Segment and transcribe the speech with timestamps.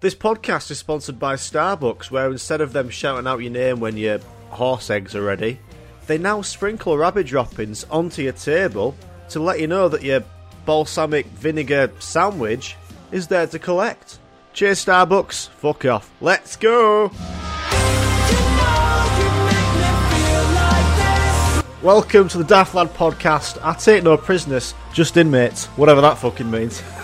[0.00, 3.98] This podcast is sponsored by Starbucks, where instead of them shouting out your name when
[3.98, 5.60] your horse eggs are ready,
[6.06, 8.96] they now sprinkle rabbit droppings onto your table
[9.28, 10.24] to let you know that your
[10.64, 12.76] balsamic vinegar sandwich
[13.12, 14.18] is there to collect.
[14.54, 15.50] Cheers, Starbucks.
[15.50, 16.10] Fuck off.
[16.22, 17.10] Let's go.
[21.82, 23.58] Welcome to the Daft Lad podcast.
[23.62, 26.82] I take no prisoners, just inmates, whatever that fucking means.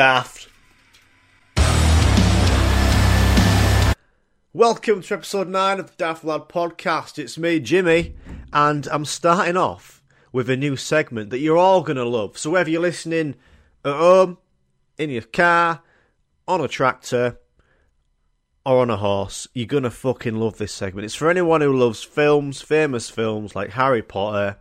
[0.00, 0.48] Daft.
[4.54, 7.18] Welcome to episode 9 of the Daft Lad podcast.
[7.18, 8.14] It's me, Jimmy,
[8.50, 12.38] and I'm starting off with a new segment that you're all going to love.
[12.38, 13.34] So, whether you're listening
[13.84, 14.38] at home,
[14.96, 15.82] in your car,
[16.48, 17.38] on a tractor,
[18.64, 21.04] or on a horse, you're going to fucking love this segment.
[21.04, 24.56] It's for anyone who loves films, famous films like Harry Potter.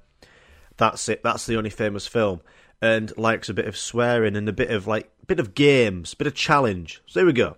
[0.75, 2.41] That's it, that's the only famous film.
[2.81, 6.27] And likes a bit of swearing and a bit of like, bit of games, bit
[6.27, 7.01] of challenge.
[7.05, 7.55] So, here we go.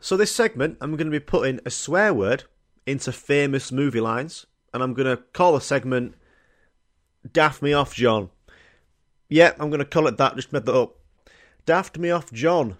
[0.00, 2.44] So this segment, I'm going to be putting a swear word
[2.86, 6.14] into famous movie lines, and I'm going to call the segment
[7.30, 8.30] "Daft Me Off, John."
[9.28, 10.36] Yeah, I'm going to call it that.
[10.36, 10.94] Just made that up.
[11.64, 12.78] Daft Me Off, John.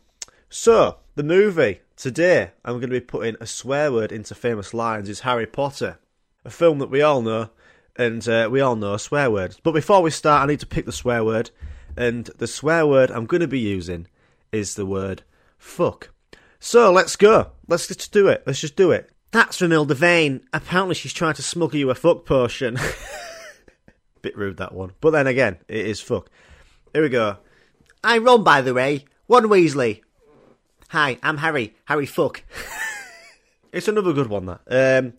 [0.48, 5.08] So the movie today, I'm going to be putting a swear word into famous lines.
[5.08, 5.98] Is Harry Potter,
[6.44, 7.50] a film that we all know,
[7.96, 9.58] and uh, we all know swear words.
[9.60, 11.50] But before we start, I need to pick the swear word,
[11.96, 14.06] and the swear word I'm going to be using
[14.52, 15.22] is the word
[15.58, 16.10] "fuck."
[16.58, 17.52] So let's go.
[17.68, 18.42] Let's just do it.
[18.46, 19.10] Let's just do it.
[19.32, 20.40] That's from Hilda Vane.
[20.52, 22.78] Apparently, she's trying to smuggle you a fuck potion.
[24.22, 26.30] Bit rude that one, but then again, it is fuck.
[26.92, 27.38] Here we go.
[28.02, 29.04] I'm Ron, by the way.
[29.28, 30.02] Ron Weasley.
[30.88, 31.74] Hi, I'm Harry.
[31.86, 32.42] Harry fuck.
[33.72, 34.46] it's another good one.
[34.46, 34.60] That.
[35.04, 35.14] Um,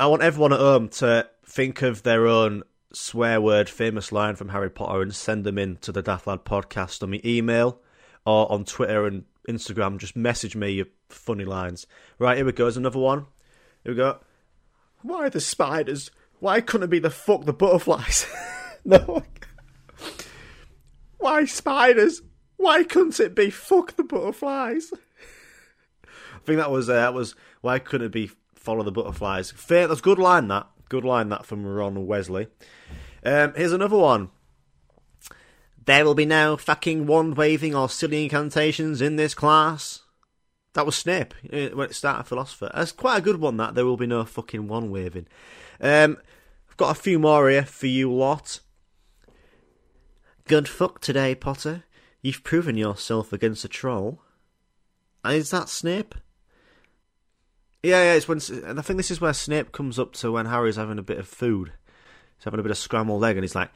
[0.00, 2.62] I want everyone at home to think of their own
[2.92, 6.44] swear word, famous line from Harry Potter, and send them in to the Daft Lad
[6.44, 7.80] podcast on my email
[8.24, 9.98] or on Twitter and Instagram.
[9.98, 11.86] Just message me your funny lines.
[12.18, 12.64] Right, here we go.
[12.64, 13.26] There's another one.
[13.84, 14.18] Here we go.
[15.02, 16.10] Why the spiders?
[16.40, 18.26] Why couldn't it be the fuck the butterflies?
[18.84, 19.22] no.
[21.18, 22.22] Why spiders?
[22.56, 24.92] Why couldn't it be fuck the butterflies?
[26.04, 29.50] I think that was uh, that was why couldn't it be follow the butterflies?
[29.50, 30.48] Fair, that's good line.
[30.48, 31.28] That good line.
[31.28, 32.48] That from Ron Weasley.
[33.24, 34.30] Um, here's another one.
[35.84, 40.02] There will be no fucking wand waving or silly incantations in this class.
[40.74, 42.70] That was Snape uh, when it started philosopher.
[42.74, 43.56] That's quite a good one.
[43.56, 45.26] That there will be no fucking wand waving.
[45.80, 46.18] Um,
[46.68, 48.60] I've got a few more here for you lot.
[50.46, 51.84] Good fuck today, Potter.
[52.22, 54.20] You've proven yourself against a troll.
[55.24, 56.14] Is that Snape?
[57.88, 58.14] Yeah, yeah.
[58.14, 60.98] It's when, and I think this is where Snape comes up to when Harry's having
[60.98, 61.72] a bit of food.
[62.36, 63.70] He's having a bit of scrambled egg, and he's like,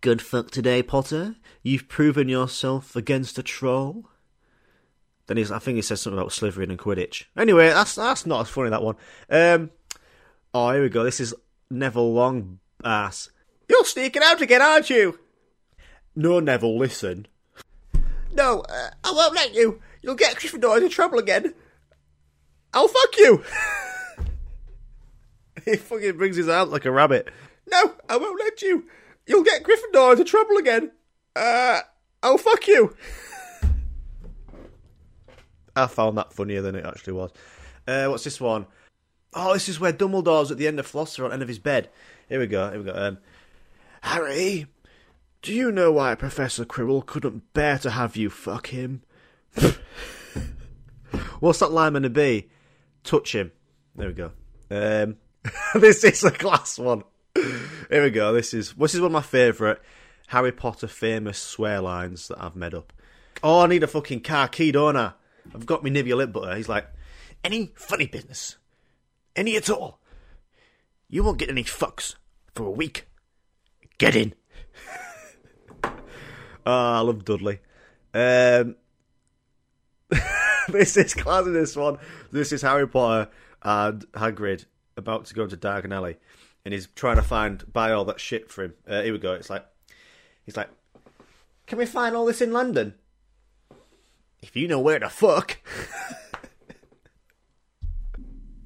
[0.00, 1.36] Good fuck today, Potter.
[1.62, 4.08] You've proven yourself against a troll.
[5.26, 7.24] Then he's, I think he says something about Slytherin and Quidditch.
[7.36, 8.96] Anyway, that's that's not as funny that one.
[9.28, 9.70] Um,
[10.54, 11.02] oh, here we go.
[11.02, 11.34] This is
[11.70, 13.30] Neville Long ass.
[13.68, 15.18] You're sneaking out again, aren't you?
[16.14, 17.26] No, Neville, listen.
[18.32, 19.80] No, uh, I won't let you.
[20.02, 21.54] You'll get Gryffindor into trouble again.
[22.76, 23.42] I'll fuck you.
[25.64, 27.30] he fucking brings his out like a rabbit.
[27.66, 28.84] No, I won't let you.
[29.26, 30.92] You'll get Gryffindor into trouble again.
[31.34, 31.80] Uh,
[32.22, 32.94] oh, fuck you.
[35.76, 37.32] I found that funnier than it actually was.
[37.88, 38.66] Uh, what's this one?
[39.32, 41.88] Oh, this is where Dumbledore's at the end of Philosopher on end of his bed.
[42.28, 42.68] Here we go.
[42.70, 42.94] Here we go.
[42.94, 43.16] Um,
[44.02, 44.66] Harry,
[45.40, 49.02] do you know why Professor Quirrell couldn't bear to have you fuck him?
[51.40, 52.50] What's that line to be?
[53.06, 53.52] Touch him.
[53.94, 54.32] There we go.
[54.68, 55.16] Um,
[55.80, 57.04] this is a class one.
[57.88, 58.32] Here we go.
[58.32, 59.78] This is this is one of my favourite
[60.26, 62.92] Harry Potter famous swear lines that I've made up.
[63.44, 65.12] Oh, I need a fucking car key, don't I?
[65.54, 66.56] I've got my Nivea lip butter.
[66.56, 66.88] He's like,
[67.44, 68.56] any funny business,
[69.36, 70.00] any at all.
[71.08, 72.16] You won't get any fucks
[72.56, 73.06] for a week.
[73.98, 74.34] Get in.
[75.84, 75.92] oh,
[76.66, 77.60] I love Dudley.
[78.12, 78.74] Um,
[80.72, 81.52] this is classic.
[81.52, 81.98] This one.
[82.32, 83.30] This is Harry Potter
[83.62, 84.66] and Hagrid
[84.96, 86.16] about to go to Diagon Alley,
[86.64, 88.74] and he's trying to find buy all that shit for him.
[88.88, 89.34] Uh, here we go.
[89.34, 89.64] It's like
[90.44, 90.70] he's like,
[91.66, 92.94] "Can we find all this in London?"
[94.42, 95.58] If you know where to fuck.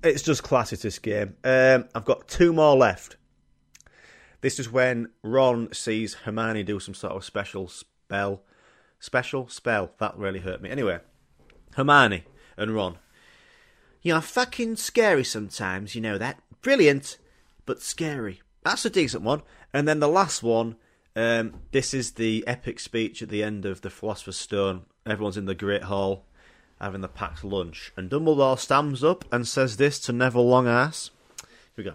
[0.03, 0.81] it's just classic.
[0.81, 1.37] This game.
[1.45, 3.17] Um, I've got two more left.
[4.41, 8.43] This is when Ron sees Hermione do some sort of special spell.
[8.99, 9.93] Special spell.
[9.99, 10.71] That really hurt me.
[10.71, 11.01] Anyway,
[11.75, 12.25] Hermione
[12.57, 12.99] and Ron.
[14.03, 16.41] You're fucking scary sometimes, you know that.
[16.63, 17.19] Brilliant,
[17.67, 18.43] but scary.
[18.63, 19.43] That's a decent one.
[19.73, 20.77] And then the last one,
[21.17, 24.85] um, this is the epic speech at the end of the Philosopher's Stone.
[25.07, 26.25] Everyone's in the Great Hall
[26.81, 27.93] having the packed lunch.
[27.97, 31.11] And Dumbledore stands up and says this to Neville Longass.
[31.39, 31.95] Here we go.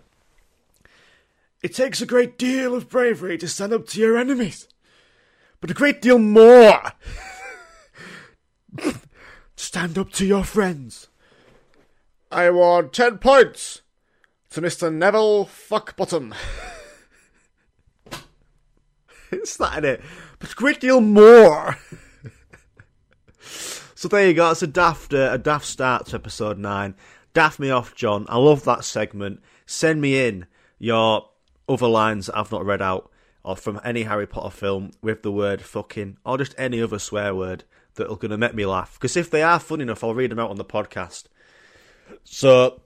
[1.63, 4.67] It takes a great deal of bravery to stand up to your enemies,
[5.59, 6.91] but a great deal more
[9.55, 11.07] stand up to your friends.
[12.31, 13.81] I award 10 points
[14.51, 14.93] to Mr.
[14.93, 16.33] Neville Fuckbottom.
[19.31, 20.01] it's that in it,
[20.39, 21.77] but a great deal more.
[23.39, 24.51] so there you go.
[24.51, 26.95] It's a daft, uh, a daft start to episode nine.
[27.33, 28.25] Daft me off, John.
[28.29, 29.41] I love that segment.
[29.65, 30.45] Send me in
[30.79, 31.29] your
[31.67, 33.11] other lines I've not read out,
[33.43, 37.35] or from any Harry Potter film with the word fucking, or just any other swear
[37.35, 37.63] word
[37.95, 38.93] that'll gonna make me laugh.
[38.93, 41.25] Because if they are fun enough, I'll read them out on the podcast.
[42.23, 42.81] So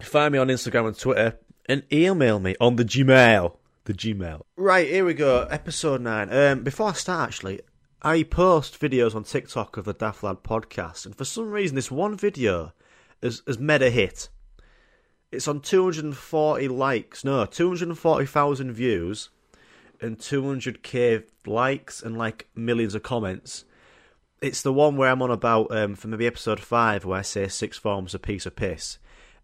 [0.00, 1.38] find me on Instagram and Twitter
[1.68, 3.56] and email me on the Gmail.
[3.84, 4.42] The Gmail.
[4.56, 5.46] Right, here we go.
[5.50, 6.32] Episode 9.
[6.32, 7.60] Um, before I start, actually,
[8.02, 11.90] I post videos on TikTok of the Daft Lad podcast, and for some reason, this
[11.90, 12.72] one video
[13.22, 14.28] has, has made a hit.
[15.32, 19.30] It's on 240 likes, no, 240,000 views,
[20.00, 23.64] and 200k likes, and like millions of comments.
[24.42, 27.48] It's the one where I'm on about um, for maybe episode 5, where I say
[27.48, 28.98] six form's a piece of piss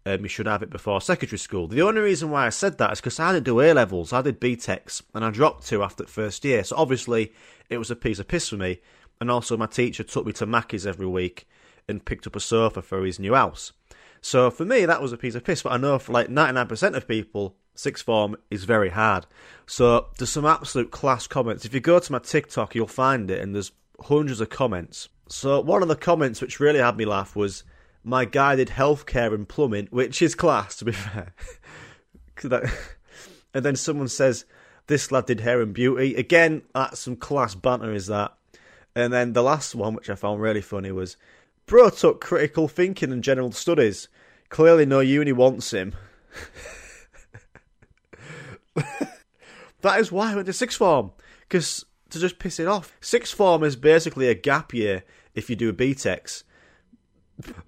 [0.05, 1.67] um, you should have it before secondary school.
[1.67, 4.21] The only reason why I said that is because I didn't do A levels, I
[4.21, 6.63] did BTECs, and I dropped two after the first year.
[6.63, 7.31] So obviously,
[7.69, 8.81] it was a piece of piss for me.
[9.21, 11.47] And also, my teacher took me to Mackey's every week
[11.87, 13.71] and picked up a sofa for his new house.
[14.21, 15.63] So for me, that was a piece of piss.
[15.63, 19.25] But I know for like 99% of people, sixth form is very hard.
[19.65, 21.63] So there's some absolute class comments.
[21.63, 23.71] If you go to my TikTok, you'll find it, and there's
[24.03, 25.09] hundreds of comments.
[25.29, 27.63] So one of the comments which really had me laugh was
[28.03, 31.33] my guided healthcare and plumbing, which is class to be fair.
[32.43, 34.45] and then someone says,
[34.87, 38.33] "This lad did hair and beauty." Again, that's some class banter, is that?
[38.95, 41.17] And then the last one, which I found really funny, was,
[41.65, 44.07] "Bro took critical thinking and general studies.
[44.49, 45.93] Clearly, no uni wants him."
[49.81, 51.11] that is why I went to sixth form,
[51.47, 52.97] because to just piss it off.
[53.01, 55.03] Sixth form is basically a gap year
[55.35, 56.43] if you do BTECs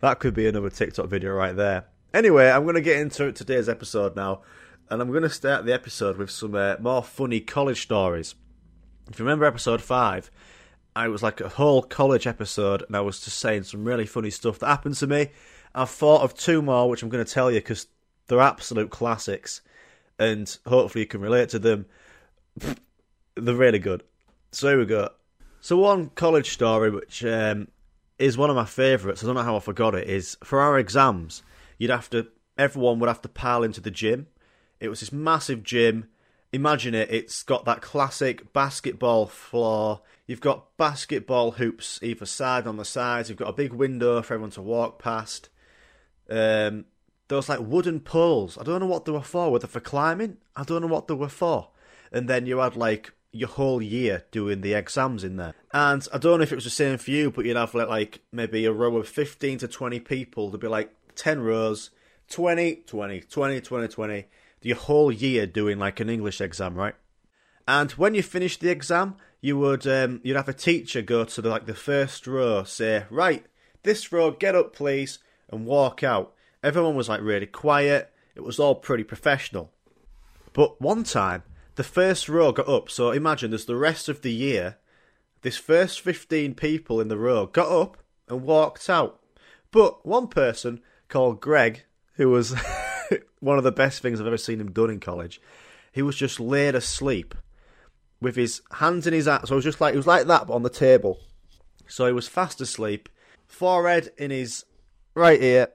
[0.01, 1.85] that could be another TikTok video right there.
[2.13, 4.41] Anyway, I'm going to get into today's episode now,
[4.89, 8.35] and I'm going to start the episode with some uh, more funny college stories.
[9.09, 10.31] If you remember episode 5,
[10.95, 14.29] I was like a whole college episode, and I was just saying some really funny
[14.29, 15.31] stuff that happened to me.
[15.73, 17.87] I've thought of two more, which I'm going to tell you because
[18.27, 19.61] they're absolute classics,
[20.17, 21.85] and hopefully you can relate to them.
[23.35, 24.03] they're really good.
[24.55, 25.09] So here we go.
[25.59, 27.67] So one college story, which um,
[28.17, 29.21] is one of my favourites.
[29.21, 30.07] I don't know how I forgot it.
[30.07, 31.43] Is for our exams,
[31.77, 34.27] you'd have to everyone would have to pile into the gym.
[34.79, 36.07] It was this massive gym.
[36.53, 37.11] Imagine it.
[37.11, 39.99] It's got that classic basketball floor.
[40.25, 43.27] You've got basketball hoops either side on the sides.
[43.27, 45.49] You've got a big window for everyone to walk past.
[46.29, 46.85] Um,
[47.27, 48.57] those like wooden poles.
[48.57, 49.51] I don't know what they were for.
[49.51, 50.37] Were they for climbing?
[50.55, 51.71] I don't know what they were for.
[52.09, 55.53] And then you had like your whole year doing the exams in there.
[55.73, 57.89] And I don't know if it was the same for you, but you'd have like,
[57.89, 60.49] like maybe a row of 15 to 20 people.
[60.49, 61.89] There'd be like 10 rows,
[62.29, 64.25] 20, 20, 20, 20, 20.
[64.61, 66.95] Your whole year doing like an English exam, right?
[67.67, 71.41] And when you finished the exam, you would um, you'd have a teacher go to
[71.41, 73.45] the, like the first row, say, right,
[73.83, 75.19] this row, get up please,
[75.51, 76.33] and walk out.
[76.63, 78.11] Everyone was like really quiet.
[78.33, 79.71] It was all pretty professional.
[80.53, 81.43] But one time,
[81.75, 82.89] the first row got up.
[82.89, 84.77] So imagine there's the rest of the year.
[85.41, 89.19] This first 15 people in the row got up and walked out.
[89.71, 92.55] But one person called Greg, who was
[93.39, 95.41] one of the best things I've ever seen him done in college,
[95.91, 97.35] he was just laid asleep
[98.21, 99.49] with his hands in his ass.
[99.49, 101.19] So it was just like he was like that, but on the table.
[101.87, 103.09] So he was fast asleep,
[103.45, 104.65] forehead in his
[105.13, 105.67] right ear.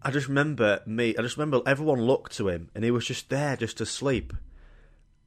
[0.00, 1.14] I just remember me.
[1.18, 4.32] I just remember everyone looked to him, and he was just there, just asleep.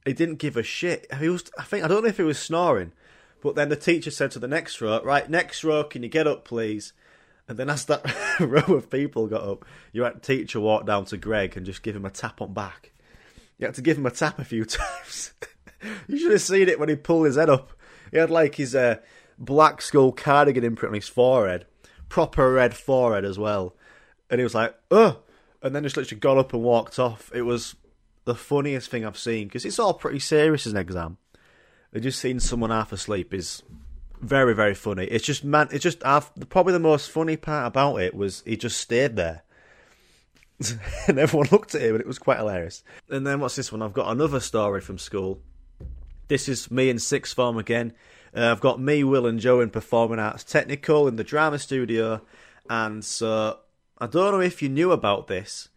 [0.04, 1.06] He didn't give a shit.
[1.18, 1.44] He was.
[1.58, 2.92] I think I don't know if he was snoring,
[3.40, 6.26] but then the teacher said to the next row, "Right, next row, can you get
[6.26, 6.92] up, please?"
[7.48, 8.04] And then as that
[8.40, 11.94] row of people got up, you had teacher walk down to Greg and just give
[11.94, 12.92] him a tap on back.
[13.58, 15.32] You had to give him a tap a few times.
[16.08, 17.72] you should have seen it when he pulled his head up.
[18.10, 18.96] He had like his uh,
[19.38, 21.66] black skull cardigan imprint on his forehead,
[22.08, 23.74] proper red forehead as well.
[24.30, 25.16] And he was like, "Ugh,"
[25.62, 27.30] and then just literally got up and walked off.
[27.34, 27.74] It was
[28.24, 31.18] the funniest thing I've seen because it's all pretty serious as an exam.
[31.92, 33.62] And just seeing someone half asleep is
[34.20, 35.04] very very funny.
[35.04, 38.56] It's just man, it's just I've, probably the most funny part about it was he
[38.56, 39.42] just stayed there.
[41.08, 42.84] and everyone looked at him, and it was quite hilarious.
[43.10, 43.82] And then what's this one?
[43.82, 45.40] I've got another story from school.
[46.28, 47.92] This is me in sixth form again.
[48.34, 52.22] Uh, I've got me, Will, and Joe in performing arts technical in the drama studio,
[52.70, 53.58] and so
[53.98, 55.68] I don't know if you knew about this,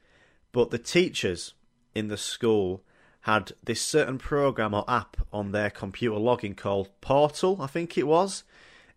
[0.52, 1.54] but the teachers
[1.96, 2.84] in the school
[3.22, 8.06] had this certain program or app on their computer login called Portal, I think it
[8.06, 8.44] was.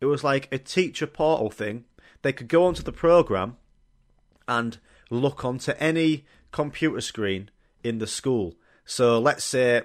[0.00, 1.86] It was like a teacher portal thing.
[2.20, 3.56] They could go onto the program
[4.46, 4.76] and
[5.08, 7.50] look onto any computer screen
[7.82, 8.56] in the school.
[8.84, 9.82] So let's say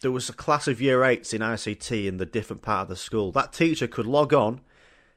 [0.00, 2.96] there was a class of year eights in ICT in the different part of the
[2.96, 3.30] school.
[3.32, 4.62] That teacher could log on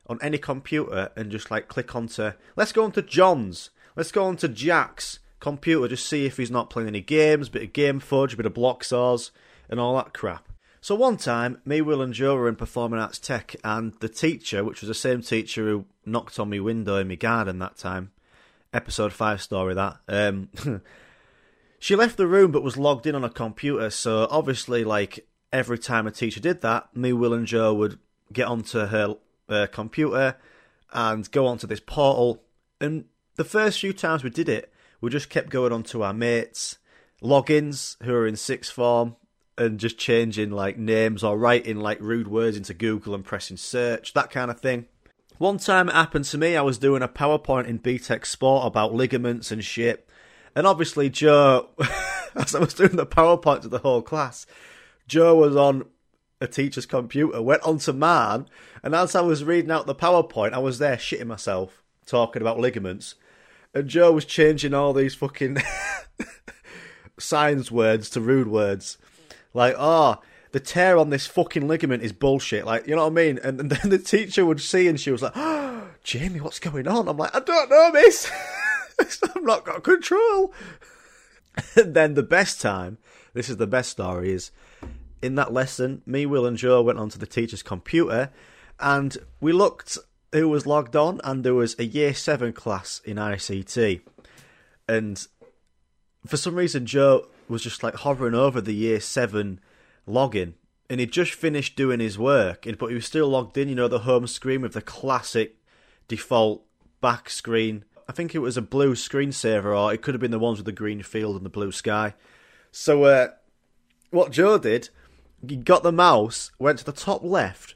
[0.06, 4.48] on any computer and just like click onto let's go onto John's, let's go onto
[4.48, 8.46] Jack's computer, just see if he's not playing any games, bit of game fudge, bit
[8.46, 9.32] of block saws,
[9.70, 10.50] and all that crap.
[10.82, 14.64] So one time, me, Will, and Joe were in Performing Arts Tech, and the teacher,
[14.64, 18.12] which was the same teacher who knocked on my window in my garden that time,
[18.74, 20.50] episode 5 story that, um,
[21.80, 25.78] she left the room but was logged in on a computer, so obviously, like, every
[25.78, 28.00] time a teacher did that, me, Will, and Joe would
[28.32, 29.16] get onto her
[29.50, 30.36] uh, computer
[30.94, 32.44] and go onto this portal,
[32.80, 36.14] and the first few times we did it, we just kept going on to our
[36.14, 36.78] mates,
[37.22, 39.16] logins who are in sixth form,
[39.58, 44.14] and just changing like names or writing like rude words into Google and pressing search,
[44.14, 44.86] that kind of thing.
[45.38, 48.94] One time it happened to me, I was doing a PowerPoint in BTEC Sport about
[48.94, 50.08] ligaments and shit.
[50.56, 51.70] And obviously, Joe,
[52.36, 54.48] as I was doing the PowerPoint to the whole class,
[55.08, 55.86] Joe was on
[56.42, 58.48] a teacher's computer, went onto mine,
[58.84, 62.60] and as I was reading out the PowerPoint, I was there shitting myself, talking about
[62.60, 63.16] ligaments
[63.74, 65.58] and Joe was changing all these fucking
[67.20, 68.98] signs words to rude words,
[69.54, 70.18] like oh.
[70.54, 72.66] The tear on this fucking ligament is bullshit.
[72.66, 73.38] Like, you know what I mean?
[73.44, 76.88] And, and then the teacher would see and she was like, oh, Jamie, what's going
[76.88, 77.10] on?
[77.10, 78.32] I'm like, I don't know, miss.
[79.00, 80.54] I've not got control.
[81.76, 82.98] and then the best time,
[83.34, 84.52] this is the best story, is
[85.22, 88.32] in that lesson, me, Will, and Joe went onto the teacher's computer
[88.80, 89.98] and we looked
[90.32, 94.02] who was logged on, and there was a year seven class in ICT,
[94.88, 95.28] and
[96.26, 99.60] for some reason Joe was just like hovering over the year seven
[100.08, 100.54] login,
[100.90, 103.70] and he'd just finished doing his work, but he was still logged in.
[103.70, 105.58] You know the home screen with the classic
[106.08, 106.64] default
[107.02, 107.86] back screen.
[108.08, 110.66] I think it was a blue screensaver, or it could have been the ones with
[110.66, 112.14] the green field and the blue sky.
[112.72, 113.30] So, uh,
[114.12, 114.90] what Joe did,
[115.48, 117.76] he got the mouse, went to the top left,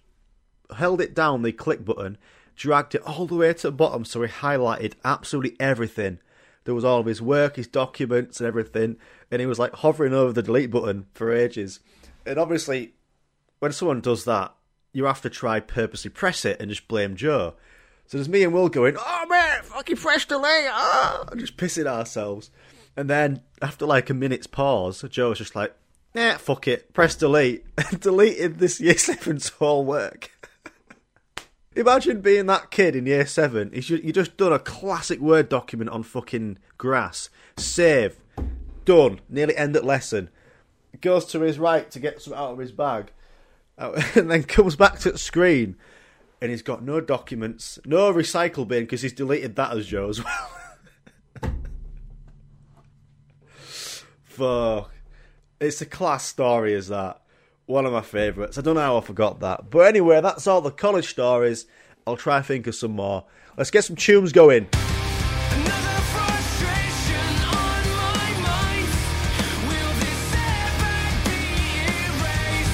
[0.75, 2.17] held it down, the click button,
[2.61, 6.19] dragged it all the way to the bottom so he highlighted absolutely everything.
[6.63, 8.97] There was all of his work, his documents, and everything,
[9.31, 11.79] and he was like hovering over the delete button for ages.
[12.23, 12.93] And obviously,
[13.57, 14.53] when someone does that,
[14.93, 17.55] you have to try purposely press it and just blame Joe.
[18.05, 22.51] So there's me and Will going, "Oh man, fucking press delete!" Ah, just pissing ourselves.
[22.95, 25.73] And then after like a minute's pause, Joe was just like,
[26.13, 30.29] "Nah, fuck it, press delete," and deleted this year seven's whole work.
[31.75, 33.71] Imagine being that kid in year seven.
[33.73, 37.29] You just done a classic Word document on fucking grass.
[37.55, 38.17] Save.
[38.83, 39.21] Done.
[39.29, 40.29] Nearly end at lesson.
[40.99, 43.11] Goes to his right to get some out of his bag.
[43.77, 45.77] Oh, and then comes back to the screen.
[46.41, 50.23] And he's got no documents, no recycle bin because he's deleted that as Joe as
[50.23, 50.51] well.
[54.23, 54.91] Fuck.
[55.59, 57.20] It's a class story, is that?
[57.71, 58.57] one of my favourites.
[58.57, 59.69] I don't know how I forgot that.
[59.69, 61.65] But anyway, that's all the college stories.
[62.05, 63.25] I'll try to think of some more.
[63.57, 64.67] Let's get some tunes going.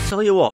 [0.10, 0.54] Tell you what,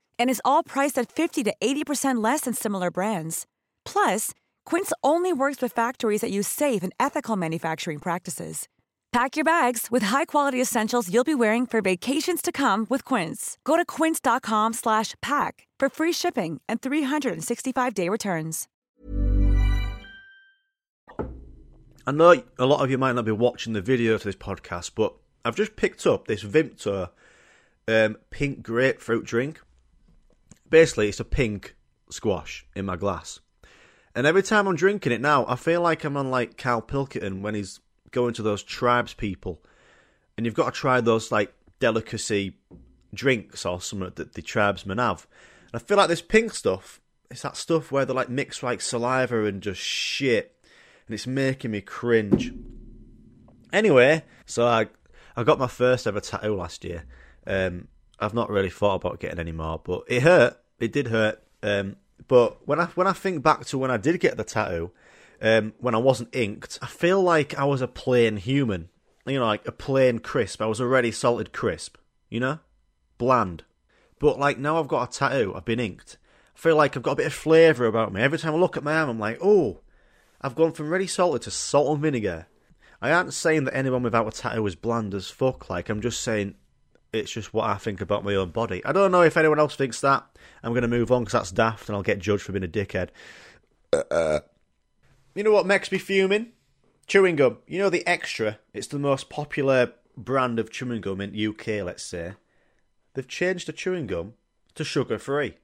[0.21, 3.47] And is all priced at 50 to 80% less than similar brands.
[3.85, 4.35] Plus,
[4.67, 8.67] Quince only works with factories that use safe and ethical manufacturing practices.
[9.11, 13.57] Pack your bags with high-quality essentials you'll be wearing for vacations to come with Quince.
[13.63, 18.67] Go to quince.com/pack for free shipping and 365-day returns.
[22.05, 24.91] I know a lot of you might not be watching the video to this podcast,
[24.93, 27.09] but I've just picked up this Vimto
[27.87, 29.61] um, pink grapefruit drink.
[30.71, 31.75] Basically, it's a pink
[32.09, 33.39] squash in my glass.
[34.15, 37.43] And every time I'm drinking it now, I feel like I'm on like Carl Pilkington
[37.43, 39.61] when he's going to those tribes people.
[40.35, 42.57] And you've got to try those like delicacy
[43.13, 45.27] drinks or something that the tribesmen have.
[45.71, 46.99] And I feel like this pink stuff,
[47.29, 50.57] it's that stuff where they like mix like saliva and just shit.
[51.07, 52.53] And it's making me cringe.
[53.73, 54.87] Anyway, so I
[55.35, 57.03] I got my first ever tattoo last year.
[57.47, 57.87] Um,
[58.19, 60.60] I've not really thought about getting any more, but it hurt.
[60.81, 61.41] It did hurt.
[61.63, 61.95] Um,
[62.27, 64.91] but when I when I think back to when I did get the tattoo,
[65.41, 68.89] um, when I wasn't inked, I feel like I was a plain human.
[69.25, 70.61] You know, like a plain crisp.
[70.61, 71.97] I was already salted crisp.
[72.29, 72.59] You know,
[73.17, 73.63] bland.
[74.19, 75.53] But like now I've got a tattoo.
[75.55, 76.17] I've been inked.
[76.55, 78.21] I feel like I've got a bit of flavour about me.
[78.21, 79.81] Every time I look at my arm, I'm like, oh,
[80.41, 82.47] I've gone from ready salted to salt and vinegar.
[83.01, 85.69] I aren't saying that anyone without a tattoo is bland as fuck.
[85.69, 86.55] Like I'm just saying
[87.13, 88.83] it's just what I think about my own body.
[88.85, 90.25] I don't know if anyone else thinks that.
[90.63, 92.67] I'm going to move on because that's daft and I'll get judged for being a
[92.67, 93.09] dickhead.
[93.91, 94.39] Uh,
[95.35, 96.53] you know what makes me fuming?
[97.07, 97.57] Chewing gum.
[97.67, 98.59] You know the extra?
[98.73, 102.33] It's the most popular brand of chewing gum in UK, let's say.
[103.13, 104.33] They've changed the chewing gum
[104.75, 105.55] to sugar free.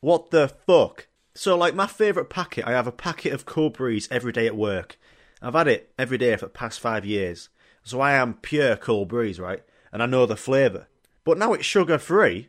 [0.00, 1.08] What the fuck?
[1.34, 4.56] So, like, my favourite packet, I have a packet of Cool Breeze every day at
[4.56, 4.98] work.
[5.40, 7.48] I've had it every day for the past five years.
[7.82, 9.62] So I am pure Cool Breeze, right?
[9.92, 10.86] And I know the flavour.
[11.24, 12.48] But now it's sugar free.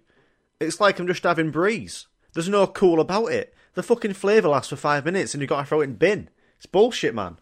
[0.59, 2.07] It's like I'm just having breeze.
[2.33, 3.53] There's no cool about it.
[3.75, 6.29] The fucking flavour lasts for five minutes and you've got to throw it in bin.
[6.57, 7.37] It's bullshit, man.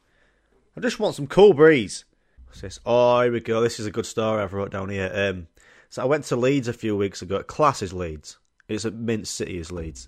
[0.76, 2.06] I just want some cool breeze.
[2.46, 2.80] What's this?
[2.86, 3.62] Oh, here we go.
[3.62, 5.12] This is a good story I've wrote down here.
[5.13, 5.48] Um,
[5.89, 7.44] so I went to Leeds a few weeks ago.
[7.44, 8.38] Class is Leeds.
[8.67, 10.08] It's a mint city is Leeds.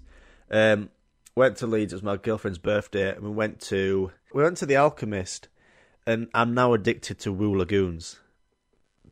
[0.49, 0.89] Um,
[1.35, 1.93] went to Leeds.
[1.93, 5.47] It was my girlfriend's birthday, and we went to we went to the Alchemist,
[6.05, 8.19] and I'm now addicted to Woo Lagoons.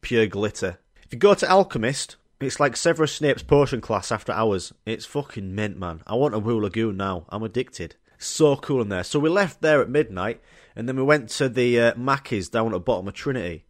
[0.02, 0.80] Pure glitter.
[1.12, 4.72] If you go to Alchemist, it's like Severus Snape's potion class after hours.
[4.86, 6.04] It's fucking mint, man.
[6.08, 7.26] I want a Woo Lagoon now.
[7.28, 7.98] I'm addicted.
[8.18, 9.04] So cool in there.
[9.04, 10.40] So we left there at midnight,
[10.74, 13.66] and then we went to the uh, down at the bottom of Trinity.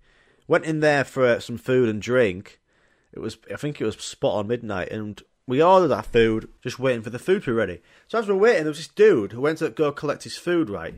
[0.47, 2.59] Went in there for uh, some food and drink.
[3.11, 6.77] It was, I think it was spot on midnight, and we ordered our food, just
[6.77, 7.81] waiting for the food to be ready.
[8.07, 10.69] So as we're waiting, there was this dude who went to go collect his food,
[10.69, 10.93] right?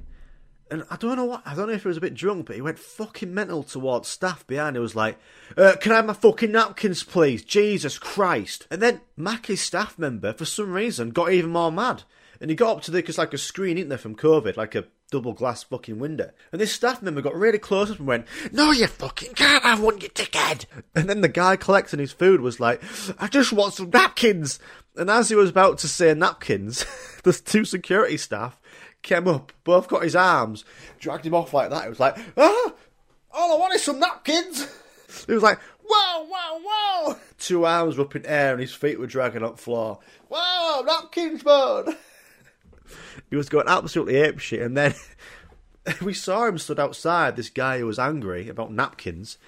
[0.73, 2.55] And I don't know what, I don't know if he was a bit drunk, but
[2.55, 4.75] he went fucking mental towards staff behind.
[4.75, 5.19] He was like,
[5.55, 7.43] uh, "Can I have my fucking napkins, please?
[7.43, 12.01] Jesus Christ!" And then Mackey's staff member, for some reason, got even more mad.
[12.41, 14.73] And he got up to the, cause like a screen, isn't there, from COVID, like
[14.73, 16.31] a double glass fucking window.
[16.51, 19.79] And this staff member got really close up and went, No, you fucking can't have
[19.79, 20.65] one, you dickhead!
[20.95, 22.81] And then the guy collecting his food was like,
[23.19, 24.57] I just want some napkins!
[24.95, 26.83] And as he was about to say napkins,
[27.23, 28.59] the two security staff
[29.04, 30.66] came up, both got his arms,
[31.00, 31.86] dragged him off like that.
[31.86, 32.74] It was like, Ah!
[33.32, 34.68] All I want is some napkins!
[35.28, 37.18] He was like, Whoa, whoa, whoa!
[37.38, 40.00] Two arms were up in air and his feet were dragging up floor.
[40.30, 41.96] Whoa, napkins, man!
[43.30, 44.94] He was going absolutely apeshit, and then
[46.02, 47.36] we saw him stood outside.
[47.36, 49.39] This guy who was angry about napkins,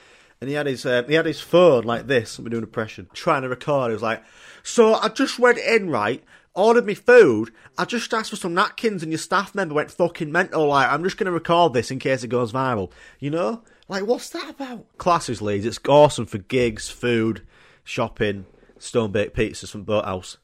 [0.41, 2.39] and he had his uh, he had his phone like this.
[2.39, 3.91] We're doing impression, trying to record.
[3.91, 4.23] He was like,
[4.63, 6.23] "So I just went in right."
[6.55, 7.51] Ordered me food.
[7.77, 10.67] I just asked for some napkins, and your staff member went fucking mental.
[10.67, 12.91] Like, I'm just going to record this in case it goes viral.
[13.19, 14.97] You know, like, what's that about?
[14.97, 15.65] Classes Leeds.
[15.65, 17.45] It's awesome for gigs, food,
[17.83, 18.45] shopping,
[18.79, 20.37] stone baked pizzas from Boathouse.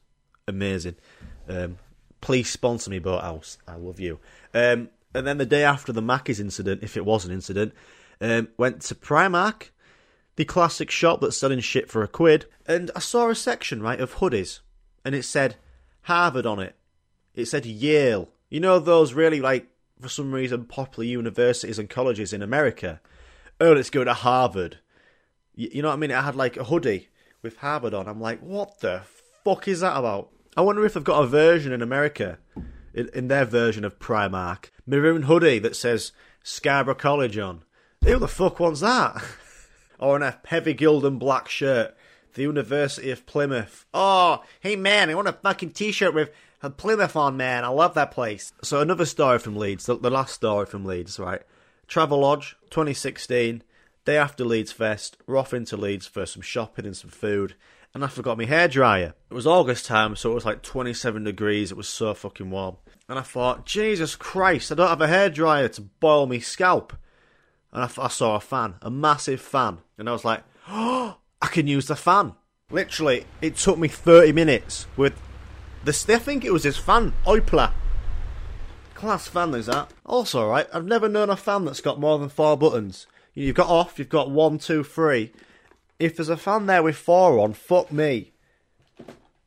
[0.46, 0.96] Amazing.
[1.48, 1.78] Um,
[2.20, 3.56] please sponsor me, Boathouse.
[3.66, 4.18] I love you.
[4.52, 7.72] Um, and then the day after the Mackey's incident, if it was an incident,
[8.20, 9.70] um, went to Primark,
[10.36, 14.00] the classic shop that's selling shit for a quid, and I saw a section, right,
[14.00, 14.60] of hoodies,
[15.04, 15.56] and it said
[16.02, 16.76] Harvard on it.
[17.34, 18.28] It said Yale.
[18.50, 19.68] You know those really, like,
[20.00, 23.00] for some reason, popular universities and colleges in America?
[23.60, 24.78] Oh, let's go to Harvard.
[25.54, 26.12] You, you know what I mean?
[26.12, 27.08] I had, like, a hoodie
[27.40, 28.08] with Harvard on.
[28.08, 29.02] I'm like, what the
[29.44, 30.30] fuck is that about?
[30.56, 32.38] I wonder if they've got a version in America,
[32.92, 36.12] in, in their version of Primark, maroon hoodie that says
[36.42, 37.64] Scarborough College on.
[38.04, 39.22] Who the fuck wants that?
[39.98, 41.96] or an heavy gilded black shirt,
[42.34, 43.86] the University of Plymouth.
[43.92, 46.30] Oh, hey man, I want a fucking t-shirt with
[46.62, 47.64] a Plymouth on, man.
[47.64, 48.52] I love that place.
[48.62, 51.42] So another story from Leeds, the, the last story from Leeds, right?
[51.88, 53.62] Travelodge, 2016,
[54.04, 57.54] day after Leeds Fest, we're off into Leeds for some shopping and some food,
[57.94, 59.12] and I forgot my hairdryer.
[59.30, 62.76] It was August time, so it was like 27 degrees, it was so fucking warm.
[63.08, 66.94] And I thought, Jesus Christ, I don't have a hairdryer to boil me scalp.
[67.72, 71.48] And I, I saw a fan, a massive fan, and I was like, oh, I
[71.48, 72.34] can use the fan.
[72.70, 75.20] Literally, it took me 30 minutes with
[75.84, 77.72] the, I think it was his fan, Oipla.
[78.94, 79.90] Class fan is that.
[80.06, 83.08] Also, right, I've never known a fan that's got more than four buttons.
[83.34, 85.32] You've got off, you've got one, two, three.
[85.98, 88.32] If there's a fan there with four on, fuck me.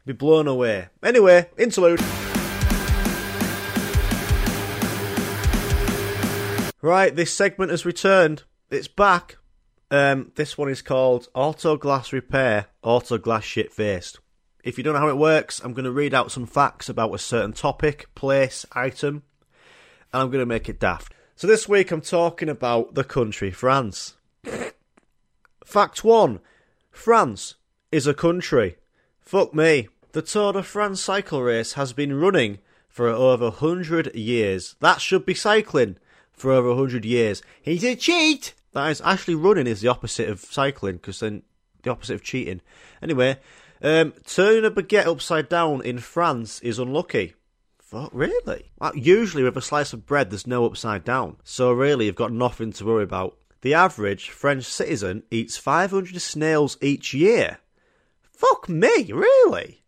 [0.06, 0.90] Be blown away.
[1.02, 2.02] Anyway, interlude.
[6.82, 8.44] Right, this segment has returned.
[8.70, 9.38] It's back.
[9.92, 14.20] Um, this one is called Auto Glass Repair, Auto Glass Shit Faced.
[14.64, 17.14] If you don't know how it works, I'm going to read out some facts about
[17.14, 19.22] a certain topic, place, item,
[20.12, 21.14] and I'm going to make it daft.
[21.36, 24.16] So this week I'm talking about the country France.
[25.64, 26.40] Fact 1
[26.92, 27.56] France
[27.92, 28.78] is a country.
[29.20, 29.90] Fuck me.
[30.14, 34.76] The Tour de France cycle race has been running for over 100 years.
[34.80, 35.98] That should be cycling
[36.32, 37.44] for over 100 years.
[37.62, 38.54] He's a cheat!
[38.76, 41.44] That is actually running is the opposite of cycling, because then
[41.84, 42.60] the opposite of cheating.
[43.02, 43.40] Anyway,
[43.82, 47.36] um, turning a baguette upside down in France is unlucky.
[47.80, 48.74] Fuck, really?
[48.78, 51.38] Like, usually with a slice of bread, there's no upside down.
[51.46, 53.38] So really, you've got nothing to worry about.
[53.62, 57.60] The average French citizen eats 500 snails each year.
[58.22, 59.86] Fuck me, really?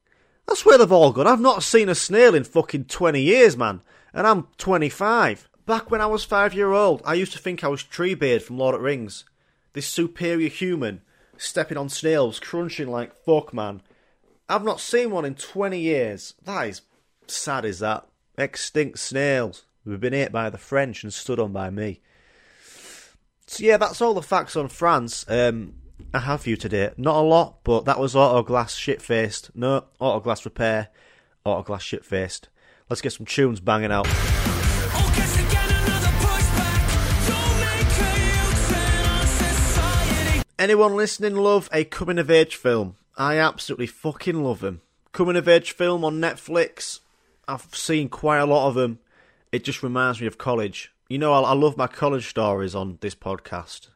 [0.47, 1.27] That's where they've all gone.
[1.27, 3.81] I've not seen a snail in fucking 20 years, man.
[4.13, 5.49] And I'm 25.
[5.67, 8.57] Back when I was five year old, I used to think I was Treebeard from
[8.57, 9.25] Lord of the Rings.
[9.73, 11.01] This superior human,
[11.35, 13.81] stepping on snails, crunching like fuck, man.
[14.47, 16.35] I've not seen one in 20 years.
[16.45, 16.83] That is
[17.27, 18.07] sad, is that?
[18.37, 19.65] Extinct snails.
[19.83, 21.99] We've been ate by the French and stood on by me.
[23.47, 25.25] So yeah, that's all the facts on France.
[25.27, 25.73] Um,
[26.13, 26.91] I have for you today.
[26.95, 29.51] Not a lot, but that was auto glass shit faced.
[29.53, 30.87] No, auto glass repair,
[31.43, 32.47] auto glass shit faced.
[32.89, 34.07] Let's get some tunes banging out.
[40.67, 42.97] Anyone listening love a coming of age film?
[43.15, 44.81] I absolutely fucking love them.
[45.13, 46.99] Coming of age film on Netflix.
[47.47, 48.99] I've seen quite a lot of them.
[49.53, 50.91] It just reminds me of college.
[51.07, 53.87] You know, I, I love my college stories on this podcast.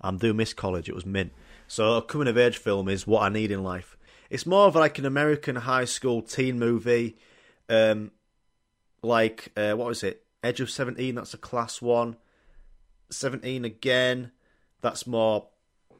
[0.00, 0.88] I do miss college.
[0.88, 1.30] It was mint.
[1.68, 3.94] So a coming of age film is what I need in life.
[4.30, 7.18] It's more of like an American high school teen movie.
[7.68, 8.12] Um,
[9.02, 10.24] like uh, what was it?
[10.42, 11.16] Edge of Seventeen.
[11.16, 12.16] That's a class one.
[13.10, 14.30] Seventeen again.
[14.80, 15.48] That's more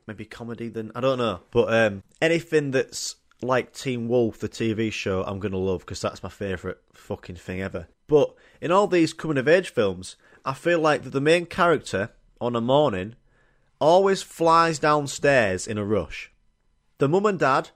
[0.06, 1.40] maybe comedy than I don't know.
[1.50, 6.22] But um, anything that's like Teen Wolf, the TV show, I'm gonna love because that's
[6.22, 7.88] my favourite fucking thing ever.
[8.06, 12.56] But in all these coming of age films, I feel like the main character on
[12.56, 13.16] a morning
[13.80, 16.30] always flies downstairs in a rush.
[16.98, 17.70] The mum and dad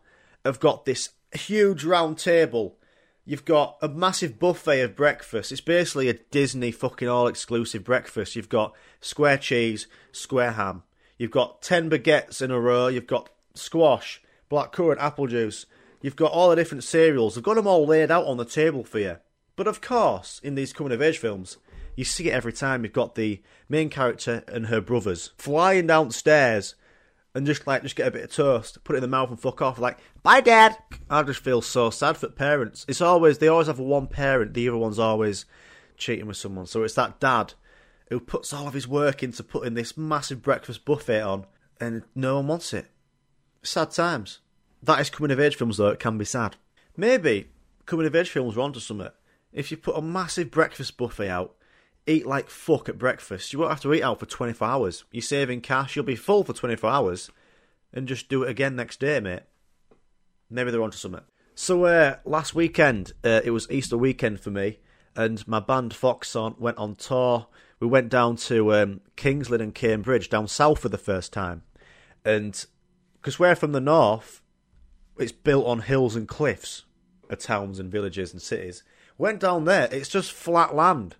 [0.44, 2.76] have got this huge round table.
[3.24, 5.52] You've got a massive buffet of breakfast.
[5.52, 8.36] It's basically a Disney fucking all exclusive breakfast.
[8.36, 10.82] You've got square cheese, square ham,
[11.18, 12.86] You've got 10 baguettes in a row.
[12.86, 15.66] You've got squash, blackcurrant, apple juice.
[16.00, 17.34] You've got all the different cereals.
[17.34, 19.16] They've got them all laid out on the table for you.
[19.56, 21.56] But of course, in these coming of age films,
[21.96, 22.84] you see it every time.
[22.84, 26.76] You've got the main character and her brothers flying downstairs
[27.34, 29.40] and just like just get a bit of toast, put it in the mouth and
[29.40, 29.78] fuck off.
[29.80, 30.76] Like, bye, dad.
[31.10, 32.86] I just feel so sad for parents.
[32.88, 34.54] It's always they always have one parent.
[34.54, 35.44] The other one's always
[35.96, 36.66] cheating with someone.
[36.66, 37.54] So it's that dad
[38.08, 41.46] who puts all of his work into putting this massive breakfast buffet on,
[41.80, 42.86] and no one wants it.
[43.62, 44.40] Sad times.
[44.82, 45.88] That is coming of age films, though.
[45.88, 46.56] It can be sad.
[46.96, 47.48] Maybe
[47.86, 49.08] coming of age films are onto something.
[49.52, 51.54] If you put a massive breakfast buffet out,
[52.06, 55.04] eat like fuck at breakfast, you won't have to eat out for 24 hours.
[55.12, 57.30] You're saving cash, you'll be full for 24 hours,
[57.92, 59.42] and just do it again next day, mate.
[60.50, 61.24] Maybe they're onto something.
[61.54, 64.78] So, uh, last weekend, uh, it was Easter weekend for me,
[65.16, 67.48] and my band Foxon went on tour
[67.80, 71.62] we went down to um, Kings Lynn and Cambridge, down south for the first time.
[72.24, 72.64] And
[73.20, 74.42] because we're from the north,
[75.18, 76.84] it's built on hills and cliffs,
[77.28, 78.82] of towns and villages and cities.
[79.16, 81.16] Went down there, it's just flat land.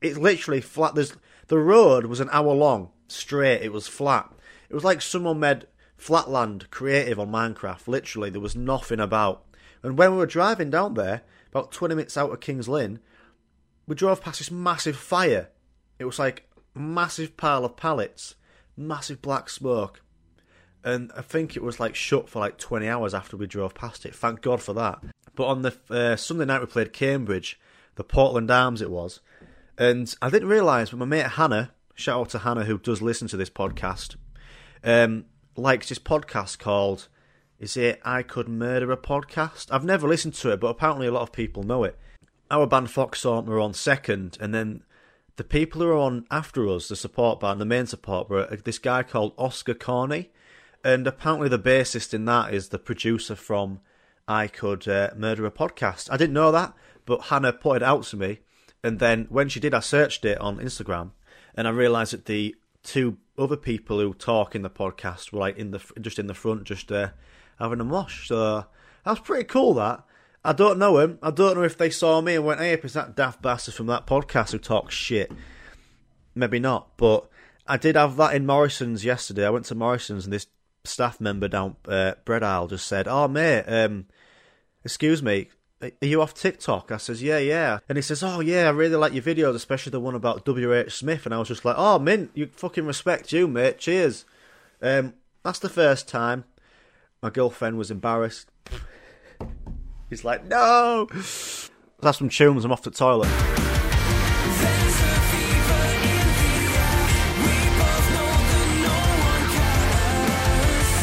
[0.00, 0.94] It's literally flat.
[0.94, 1.14] There's
[1.48, 3.62] the road was an hour long, straight.
[3.62, 4.30] It was flat.
[4.68, 5.66] It was like someone made
[5.96, 7.88] Flatland creative on Minecraft.
[7.88, 9.44] Literally, there was nothing about.
[9.82, 13.00] And when we were driving down there, about 20 minutes out of King's Lynn,
[13.86, 15.48] we drove past this massive fire.
[15.98, 18.34] It was like massive pile of pallets,
[18.76, 20.02] massive black smoke.
[20.84, 24.06] And I think it was like shut for like 20 hours after we drove past
[24.06, 24.14] it.
[24.14, 25.00] Thank God for that.
[25.34, 27.58] But on the uh, Sunday night we played Cambridge,
[27.96, 29.20] the Portland Arms it was.
[29.76, 33.28] And I didn't realise, but my mate Hannah, shout out to Hannah who does listen
[33.28, 34.16] to this podcast,
[34.84, 37.08] um, likes this podcast called
[37.58, 39.72] is it I Could Murder a Podcast?
[39.72, 41.98] I've never listened to it, but apparently a lot of people know it.
[42.52, 44.82] Our band Foxhorn were on second, and then
[45.38, 48.80] the people who are on after us, the support band, the main support, were this
[48.80, 50.30] guy called Oscar Corney,
[50.84, 53.78] and apparently the bassist in that is the producer from
[54.26, 56.10] I Could uh, Murder a Podcast.
[56.10, 56.74] I didn't know that,
[57.06, 58.40] but Hannah pointed out to me,
[58.82, 61.12] and then when she did, I searched it on Instagram,
[61.54, 65.56] and I realised that the two other people who talk in the podcast were like
[65.56, 67.10] in the just in the front, just uh,
[67.60, 68.26] having a mosh.
[68.26, 68.66] So
[69.04, 69.74] that's pretty cool.
[69.74, 70.04] That
[70.44, 71.18] I don't know him.
[71.22, 73.86] I don't know if they saw me and went, "Hey, is that daft bastard from
[73.86, 75.30] that podcast who talks shit?"
[76.34, 77.28] Maybe not, but
[77.66, 79.46] I did have that in Morrison's yesterday.
[79.46, 80.46] I went to Morrison's and this
[80.84, 84.06] staff member down uh, Bread Aisle just said, "Oh mate, um,
[84.84, 85.48] excuse me."
[85.80, 86.90] Are you off TikTok?
[86.90, 87.78] I says, yeah, yeah.
[87.88, 90.92] And he says, oh, yeah, I really like your videos, especially the one about W.H.
[90.92, 91.24] Smith.
[91.24, 93.78] And I was just like, oh, mint, you fucking respect you, mate.
[93.78, 94.24] Cheers.
[94.82, 96.44] Um, that's the first time.
[97.22, 98.50] My girlfriend was embarrassed.
[100.10, 101.06] He's like, no!
[102.00, 103.28] That's some tunes, I'm off the toilet.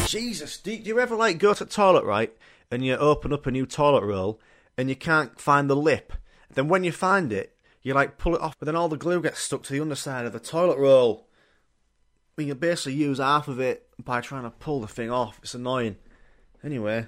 [0.08, 2.34] Jesus, do you ever like go to toilet, right?
[2.70, 4.40] And you open up a new toilet roll
[4.76, 6.12] and you can't find the lip.
[6.52, 9.20] Then when you find it, you like pull it off, but then all the glue
[9.20, 11.28] gets stuck to the underside of the toilet roll.
[12.36, 15.38] You basically use half of it by trying to pull the thing off.
[15.42, 15.96] It's annoying.
[16.64, 17.06] Anyway,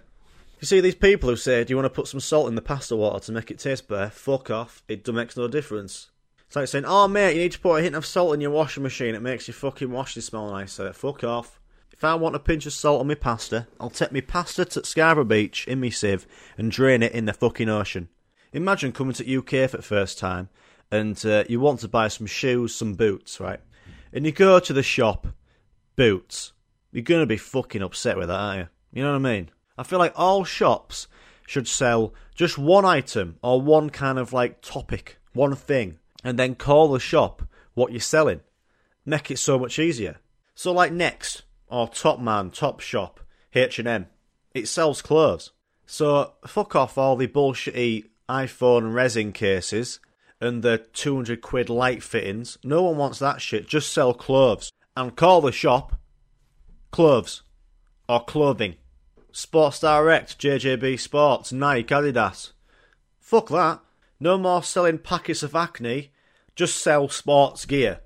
[0.60, 2.62] you see these people who say, "Do you want to put some salt in the
[2.62, 4.82] pasta water to make it taste better?" Fuck off.
[4.88, 6.10] It makes no difference.
[6.46, 8.50] It's like saying, "Oh mate, you need to put a hint of salt in your
[8.50, 9.14] washing machine.
[9.14, 11.60] It makes your fucking washing smell nicer." Fuck off.
[11.92, 14.84] If I want a pinch of salt on my pasta, I'll take my pasta to
[14.84, 18.08] Scarborough Beach in my sieve and drain it in the fucking ocean.
[18.52, 20.48] Imagine coming to UK for the first time
[20.90, 23.60] and uh, you want to buy some shoes, some boots, right?
[24.12, 25.26] And you go to the shop,
[25.96, 26.52] boots.
[26.92, 28.68] You're gonna be fucking upset with that, aren't you?
[28.92, 29.50] You know what I mean?
[29.78, 31.06] I feel like all shops
[31.46, 36.56] should sell just one item or one kind of like topic, one thing, and then
[36.56, 37.42] call the shop
[37.74, 38.40] what you're selling.
[39.06, 40.16] Make it so much easier.
[40.54, 43.20] So like Next or Top Man, Top Shop,
[43.54, 44.06] H&M,
[44.52, 45.52] it sells clothes.
[45.86, 50.00] So fuck off all the bullshitty iPhone resin cases
[50.40, 52.58] and the 200 quid light fittings.
[52.62, 53.68] No one wants that shit.
[53.68, 54.70] Just sell clothes.
[54.96, 55.94] And call the shop
[56.90, 57.42] clothes
[58.08, 58.74] or clothing.
[59.38, 62.50] Sports Direct, JJB Sports, Nike, Adidas.
[63.20, 63.78] Fuck that.
[64.18, 66.10] No more selling packets of acne.
[66.56, 68.00] Just sell sports gear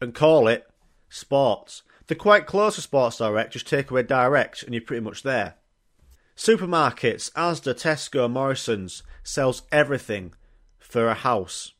[0.00, 0.68] and call it
[1.08, 1.84] sports.
[2.08, 5.54] They're quite close to Sports Direct, just take away direct and you're pretty much there.
[6.36, 10.34] Supermarkets, Asda, Tesco, Morrison's sells everything
[10.80, 11.74] for a house.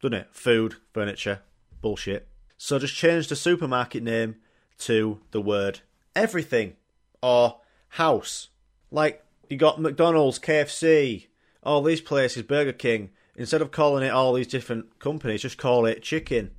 [0.00, 0.28] Doesn't it?
[0.30, 1.40] Food, furniture,
[1.80, 2.28] bullshit.
[2.56, 4.36] So just change the supermarket name
[4.78, 5.80] to the word
[6.14, 6.76] everything
[7.20, 7.61] or
[7.92, 8.48] house.
[8.90, 11.28] Like you got McDonald's, KFC,
[11.62, 13.10] all these places, Burger King.
[13.34, 16.50] Instead of calling it all these different companies, just call it chicken.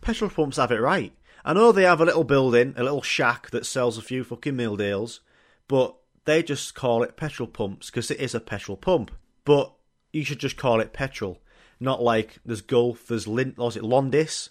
[0.00, 1.12] Petrol pumps have it right.
[1.44, 4.56] I know they have a little building, a little shack that sells a few fucking
[4.56, 5.20] meal deals,
[5.68, 9.10] but they just call it petrol pumps because it is a petrol pump.
[9.44, 9.72] But
[10.12, 11.42] you should just call it petrol,
[11.80, 14.50] not like there's Gulf, there's Lint, or is it Londis,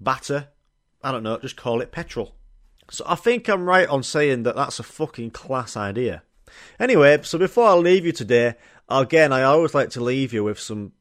[0.00, 0.48] Batter.
[1.02, 2.36] I don't know, just call it petrol.
[2.90, 6.22] So I think I'm right on saying that that's a fucking class idea.
[6.78, 8.54] Anyway, so before I leave you today,
[8.88, 10.92] again, I always like to leave you with some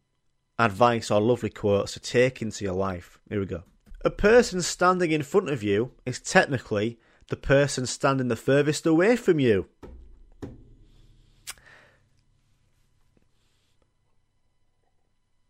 [0.58, 3.20] advice or lovely quotes to take into your life.
[3.30, 3.64] Here we go.
[4.04, 9.16] A person standing in front of you is technically the person standing the furthest away
[9.16, 9.68] from you.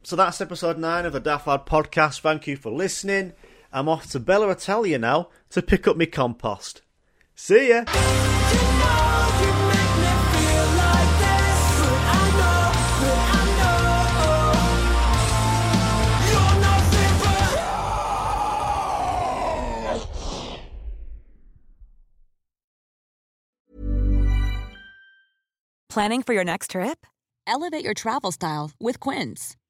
[0.04, 2.22] So that's episode 9 of the Daft podcast.
[2.22, 3.34] Thank you for listening.
[3.76, 6.82] I'm off to Bella Italia now to pick up my compost.
[7.36, 7.84] See ya!
[25.90, 27.06] Planning for your next trip?
[27.46, 29.58] Elevate your travel style with Quince.